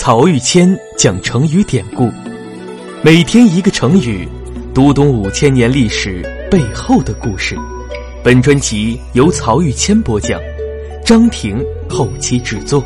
[0.00, 2.08] 曹玉谦讲成语典故，
[3.02, 4.28] 每天一个成语，
[4.72, 7.56] 读懂五千年历史背后的故事。
[8.22, 10.40] 本专辑由曹玉谦播讲，
[11.04, 12.80] 张婷后期制作。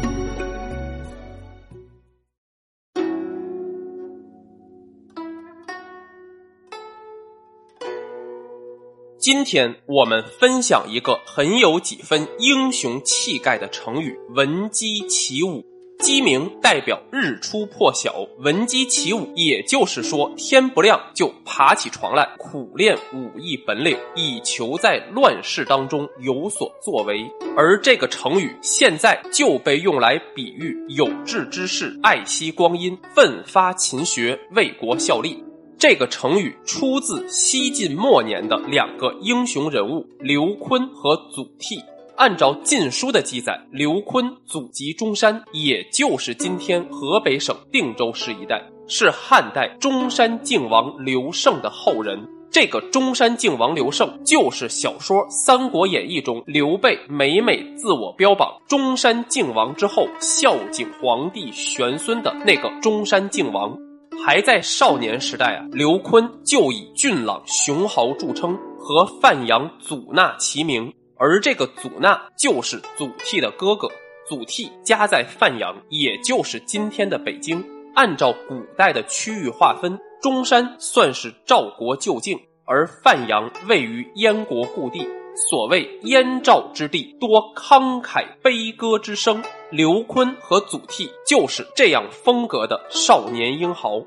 [9.18, 15.62] 今天我们分享一个很有几分英雄气概的成语“闻鸡起舞”。
[16.03, 27.25] 鸡鸣代表日出破晓，闻鸡起舞，也就是说天不亮就爬起床来，苦练武艺本领，以求在乱世当中有所作为。
[27.57, 35.41] 而这个成语现在就被用来比喻有志之士爱惜光阴，奋发勤学，为国效力。
[35.78, 41.81] 这个成语出自西晋末年的两个英雄人物刘琨和祖逖。
[42.22, 52.25] 按照《晋书》的记载，刘琨祖籍中山，也就是今天河北省定州市一带，是汉代中山靖王刘胜的后人。
[52.48, 63.77] 这个中山靖王刘胜，就是小说《三国演义》中刘备每每自我标榜中山靖王之后，孝景皇帝玄孙的那个中山靖王。
[64.25, 70.93] 还在少年时代啊，刘琨就以俊朗雄豪著称，和范阳祖纳齐名。
[71.25, 73.89] 而这个祖纳就是祖逖的哥哥，
[74.27, 77.65] 祖逖家在范阳，也就是今天的北京。
[77.95, 85.06] 按照古代的区域划分，中山算是赵国旧境，而范阳位于燕国故地。
[85.48, 89.45] 所谓燕赵之地，多慷慨悲歌之声。
[89.70, 94.03] 刘琨和祖逖就是这样风格的少年英豪。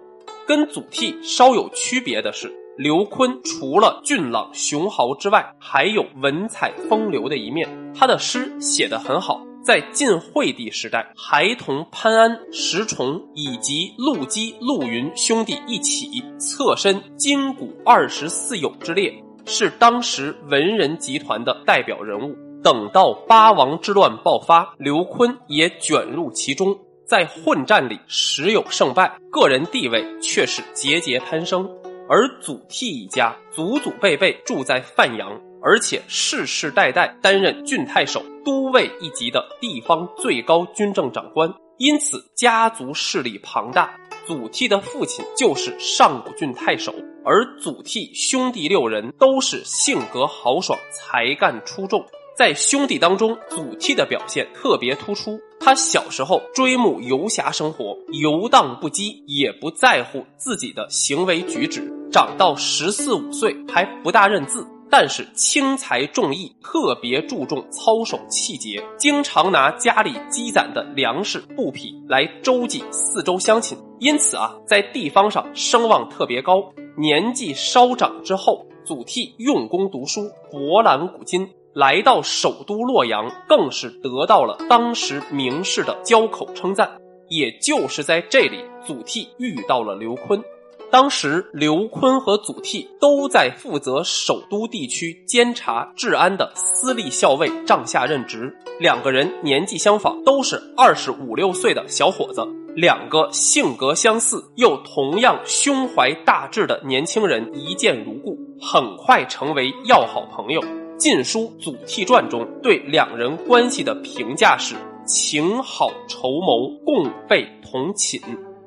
[0.46, 2.54] 跟祖逖稍有区别的是。
[2.78, 7.70] 刘琨除了俊朗雄豪之外，还有文采风流的一面。
[7.98, 19.14] 他的诗写得很好，在晋惠帝时代，还同潘安、石崇以及陆机、陆云兄弟一起侧身金谷二十四友之列，
[19.46, 22.36] 是当时文人集团的代表人物。
[22.62, 31.70] 等到八王之乱爆发，刘琨也卷入其中，在混战里时有胜败，个人地位却是节节攀升。
[32.08, 43.98] 而祖逖一家祖祖辈辈住在范阳，而且世世代代担任郡太守、都尉一级的地方最高军政长官，因此家族势力庞大。
[44.28, 52.04] 祖逖的父亲就是上古郡太守，而祖逖兄弟六人都是性格豪爽、才干出众。
[52.38, 55.40] 在兄弟当中，祖逖的表现特别突出。
[55.58, 61.90] 他小时候追慕游侠生活，游荡不羁，也不在乎自己的行为举止。
[62.12, 73.78] 长到十四五岁还不大认字，但是轻财重义，特别注重操守气节，经常拿家里积攒的粮食布匹来周济四周乡亲。
[74.00, 76.62] 因此啊，在地方上声望特别高。
[76.98, 81.50] 年纪稍长之后，祖逖用功读书，博览古今。
[81.76, 86.90] 来到首都洛阳，更是得到了当时名士的交口称赞。
[87.28, 90.42] 也就是在这里，祖逖遇到了刘琨。
[90.90, 98.56] 当时，刘琨和祖逖都在负责首都地区监察治安的私立校尉帐下任职。
[98.80, 102.42] 两个人年纪相仿，都是二十五六岁的小伙子。
[102.74, 110.62] 两个性格相似又同样胸怀大志的年轻人一见如故，很快成为要好朋友。
[110.98, 114.76] 《晋书·祖逖传》中对两人关系的评价是
[115.06, 118.22] “情好筹谋，共备同寝”，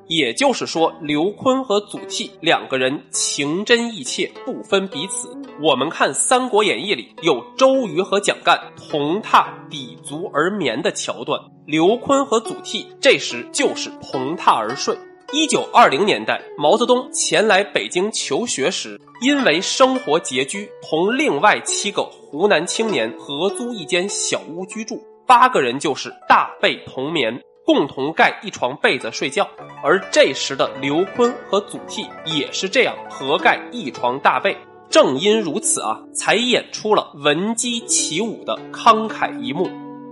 [0.07, 5.35] 也就是说，刘琨和祖逖两个人情真意切，不分彼此。
[5.59, 14.95] 我们看《三国演义》里有周瑜和蒋干同榻抵足而眠的桥段，刘琨和祖逖这时就是同榻而睡。
[15.31, 29.47] 一九二零年代，毛泽东前来北京求学时，因为生活拮据，同另外七个湖南青年合租一间小屋居住，八个人就是大被同眠，共同盖一床被子睡觉。
[29.83, 34.57] 而这时的刘琨和祖逖也是这样合盖一床大被，
[34.89, 39.69] 正因如此啊，才演出了闻鸡起舞的慷慨一幕。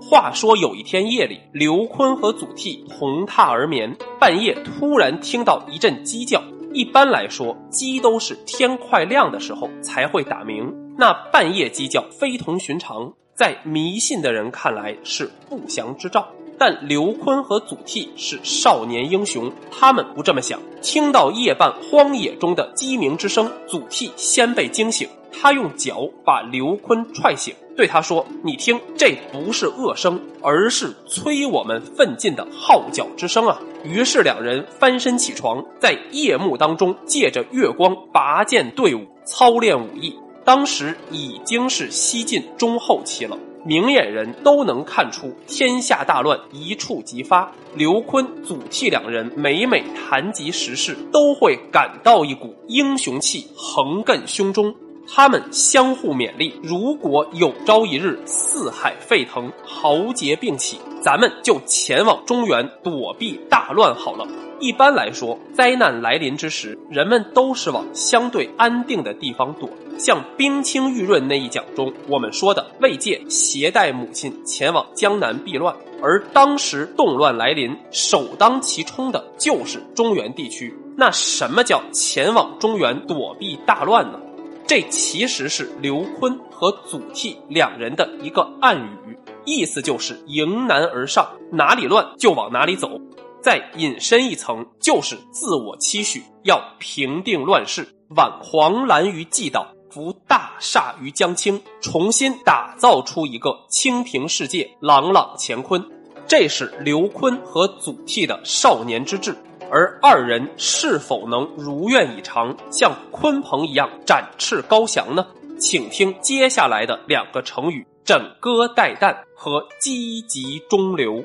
[0.09, 6.41] 话说有一天夜里，刘坤和祖逖同榻而眠，半夜突然听到一阵鸡叫。
[6.71, 16.25] 一般来说，鸡都是天快亮的时候才会打鸣，那半夜鸡叫非同寻常，在迷信的人看来是不祥之兆。
[16.57, 20.57] 但刘坤和祖逖是少年英雄，他们不这么想。
[20.81, 40.15] 听到夜半荒野中的鸡鸣之声，祖逖先被惊醒，他用脚把刘坤踹醒，对他说：“你听，这不是恶声，而是催我们奋进的号角之声啊！”于是两人翻身起床，在夜幕当中，借着月光拔剑队伍，操练武艺。
[40.43, 43.37] 当时已经是西晋中后期了。
[43.65, 47.51] 明眼人都能看出天下大乱一触即发。
[47.75, 54.73] 刘坤、祖逖两人每每谈及时事，都会感到一股英雄气横亘胸中。
[55.09, 64.27] 他们相互勉励：如果有朝一日四海沸腾，豪杰并起，咱们就前往中原躲避大乱好了。
[64.59, 69.69] 一般来说，灾难来临之时，人们都是往相对安定的地方躲。
[69.97, 80.75] 像冰清玉润那一讲中，我们说的魏介携带母亲前往江南避乱，而当时动乱来临，首当其冲的就是中原地区。
[80.97, 84.19] 那什么叫前往中原躲避大乱呢？
[84.67, 88.77] 这其实是刘坤和祖逖两人的一个暗
[89.07, 92.99] 语，意思就是迎难而上，哪里乱就往哪里走。
[93.41, 99.73] 再引申一层，就是自我期许，要平定乱世，挽黄澜于既倒。
[99.89, 105.83] 扶大厦于江青，重新打造出一个清平世界，朗朗乾坤。
[106.27, 109.33] 这是刘坤和祖逖的少年之志，
[109.69, 115.25] 而二人是否能如愿以偿，像鲲鹏一样展翅高翔呢？
[115.59, 121.23] 请听接下来的两个成语：枕戈待旦和积极中流。